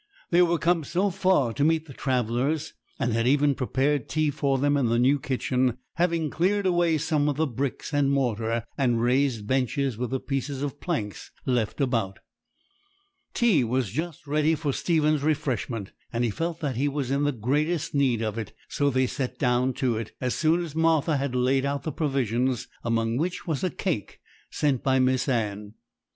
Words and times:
They 0.31 0.41
were 0.41 0.57
come 0.57 0.83
so 0.83 1.11
far 1.11 1.53
to 1.53 1.63
meet 1.63 1.85
the 1.85 1.93
travellers, 1.93 2.73
and 2.97 3.13
had 3.13 3.27
even 3.27 3.53
prepared 3.53 4.09
tea 4.09 4.31
for 4.31 4.57
them 4.57 4.75
in 4.75 4.87
the 4.87 4.97
new 4.97 5.19
kitchen, 5.19 5.77
having 5.93 6.31
cleared 6.31 6.65
away 6.65 6.97
some 6.97 7.29
of 7.29 7.37
the 7.37 7.45
bricks 7.45 7.93
and 7.93 8.09
mortar, 8.09 8.63
and 8.79 8.99
raised 8.99 9.45
benches 9.45 9.99
with 9.99 10.09
the 10.09 10.19
pieces 10.19 10.63
of 10.63 10.79
planks 10.79 11.29
left 11.45 11.79
about. 11.79 12.17
Tea 13.35 13.63
was 13.63 13.91
just 13.91 14.25
ready 14.25 14.55
for 14.55 14.73
Stephen's 14.73 15.21
refreshment, 15.21 15.91
and 16.11 16.23
he 16.23 16.31
felt 16.31 16.61
that 16.61 16.77
he 16.77 16.87
was 16.87 17.11
in 17.11 17.23
the 17.23 17.31
greatest 17.31 17.93
need 17.93 18.23
of 18.23 18.39
it; 18.39 18.53
so 18.69 18.89
they 18.89 19.05
sat 19.05 19.37
down 19.37 19.71
to 19.73 19.97
it 19.97 20.13
as 20.19 20.33
soon 20.33 20.63
as 20.65 20.73
Martha 20.73 21.17
had 21.17 21.35
laid 21.35 21.63
out 21.63 21.83
the 21.83 21.91
provisions, 21.91 22.67
among 22.83 23.17
which 23.17 23.45
was 23.45 23.63
a 23.63 23.69
cake 23.69 24.19
sent 24.49 24.81
by 24.81 24.97
Miss 24.97 25.29
Anne. 25.29 25.75